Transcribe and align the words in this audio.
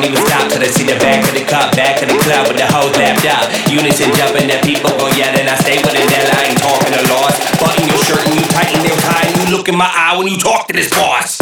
Don't 0.00 0.12
even 0.12 0.26
stop 0.26 0.48
till 0.48 0.62
I 0.62 0.66
see 0.66 0.84
the 0.84 0.96
back 0.96 1.20
of 1.28 1.34
the 1.34 1.44
cup, 1.44 1.76
back 1.76 2.00
of 2.00 2.08
the 2.08 2.16
club 2.24 2.48
with 2.48 2.56
the 2.56 2.64
whole 2.72 2.88
lapped 2.96 3.26
up. 3.28 3.52
Unison 3.68 4.08
jumping, 4.16 4.48
that 4.48 4.64
people 4.64 4.88
go 4.96 5.12
yelling. 5.12 5.44
I 5.44 5.56
stay 5.60 5.76
with 5.76 5.92
it, 5.92 6.08
that 6.08 6.24
I 6.40 6.48
ain't 6.48 6.60
talking 6.60 6.96
a 6.96 7.02
loss. 7.12 7.36
Button 7.60 7.84
your 7.84 8.00
shirt 8.08 8.24
and 8.24 8.34
you 8.34 8.44
tighten 8.48 8.80
your 8.80 8.96
tie 8.96 9.28
and 9.28 9.36
you 9.44 9.56
look 9.56 9.68
in 9.68 9.76
my 9.76 9.90
eye 9.92 10.16
when 10.16 10.28
you 10.28 10.38
talk 10.38 10.68
to 10.68 10.72
this 10.72 10.88
boss. 10.88 11.36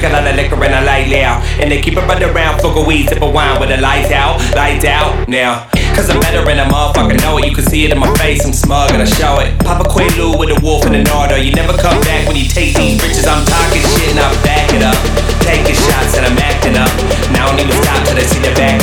drink 0.00 0.04
a 0.04 0.08
lot 0.08 0.26
of 0.26 0.36
liquor 0.36 0.64
and 0.64 0.74
I 0.74 0.82
light 0.84 1.08
loud. 1.08 1.42
And 1.60 1.70
they 1.70 1.80
keep 1.80 1.96
it 1.96 2.06
right 2.06 2.22
around, 2.22 2.60
fuck 2.60 2.76
a 2.76 2.82
weed, 2.82 3.08
sip 3.08 3.22
a 3.22 3.28
wine 3.28 3.60
with 3.60 3.68
the 3.68 3.78
lights 3.78 4.10
out, 4.12 4.40
lights 4.54 4.84
out 4.84 5.28
now. 5.28 5.68
Cause 5.94 6.08
I'm 6.08 6.20
better 6.20 6.40
and 6.48 6.60
a 6.60 6.64
motherfucker 6.64 7.20
know 7.20 7.36
it. 7.36 7.44
You 7.44 7.54
can 7.54 7.64
see 7.64 7.84
it 7.84 7.92
in 7.92 7.98
my 7.98 8.12
face, 8.16 8.46
I'm 8.46 8.52
smug 8.52 8.92
and 8.92 9.02
I 9.02 9.04
show 9.04 9.40
it. 9.40 9.52
Papa 9.60 9.88
Quaalude 9.88 10.38
with 10.38 10.48
a 10.48 10.58
wolf 10.64 10.86
and 10.86 10.96
an 10.96 11.08
order. 11.10 11.36
You 11.36 11.52
never 11.52 11.76
come 11.76 12.00
back 12.02 12.26
when 12.26 12.36
you 12.36 12.48
take 12.48 12.74
these 12.74 12.96
bitches. 13.00 13.28
I'm 13.28 13.44
talking 13.44 13.82
shit 13.82 14.16
and 14.16 14.20
I 14.20 14.32
back 14.42 14.72
it 14.72 14.82
up. 14.82 14.96
Taking 15.44 15.76
shots 15.76 16.16
and 16.16 16.24
I'm 16.24 16.38
acting 16.38 16.76
up. 16.76 16.88
Now 17.32 17.44
I 17.44 17.56
don't 17.56 17.60
even 17.60 17.76
stop 17.82 18.08
till 18.08 18.16
I 18.16 18.24
see 18.24 18.40
the 18.40 18.54
back 18.56 18.81